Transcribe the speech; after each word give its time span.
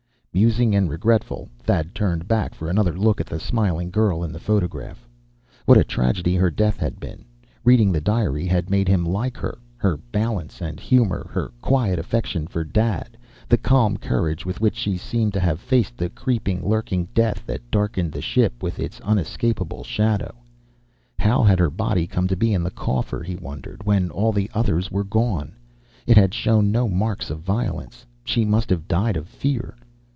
Musing 0.33 0.73
and 0.73 0.89
regretful, 0.89 1.49
Thad 1.59 1.93
turned 1.93 2.25
back 2.25 2.55
for 2.55 2.69
another 2.69 2.97
look 2.97 3.19
at 3.19 3.27
the 3.27 3.37
smiling 3.37 3.91
girl 3.91 4.23
in 4.23 4.31
the 4.31 4.39
photograph. 4.39 5.05
What 5.65 5.77
a 5.77 5.83
tragedy 5.83 6.37
her 6.37 6.49
death 6.49 6.77
had 6.77 7.01
been! 7.01 7.25
Reading 7.65 7.91
the 7.91 7.99
diary 7.99 8.45
had 8.45 8.69
made 8.69 8.87
him 8.87 9.05
like 9.05 9.35
her. 9.35 9.57
Her 9.75 9.97
balance 9.97 10.61
and 10.61 10.79
humor. 10.79 11.27
Her 11.33 11.51
quiet 11.61 11.99
affection 11.99 12.47
for 12.47 12.63
"Dad." 12.63 13.17
The 13.49 13.57
calm 13.57 13.97
courage 13.97 14.45
with 14.45 14.61
which 14.61 14.77
she 14.77 14.95
seemed 14.95 15.33
to 15.33 15.41
have 15.41 15.59
faced 15.59 15.97
the 15.97 16.09
creeping, 16.09 16.65
lurking 16.65 17.09
death 17.13 17.45
that 17.47 17.69
darkened 17.69 18.13
the 18.13 18.21
ship 18.21 18.63
with 18.63 18.79
its 18.79 19.01
unescapable 19.03 19.83
shadow. 19.83 20.33
How 21.19 21.43
had 21.43 21.59
her 21.59 21.69
body 21.69 22.07
come 22.07 22.29
to 22.29 22.37
be 22.37 22.53
in 22.53 22.63
the 22.63 22.71
coffer, 22.71 23.21
he 23.21 23.35
wondered, 23.35 23.83
when 23.83 24.09
all 24.09 24.31
the 24.31 24.49
others 24.53 24.89
were 24.89 25.03
gone? 25.03 25.55
It 26.07 26.15
had 26.15 26.33
shown 26.33 26.71
no 26.71 26.87
marks 26.87 27.29
of 27.29 27.39
violence. 27.41 28.05
She 28.23 28.45
must 28.45 28.69
have 28.69 28.87
died 28.87 29.17
of 29.17 29.27
fear. 29.27 29.75